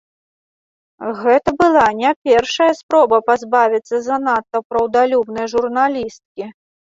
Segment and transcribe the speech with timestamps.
[1.19, 6.45] Гэта была не першая спроба пазбавіцца занадта праўдалюбнай журналісткі.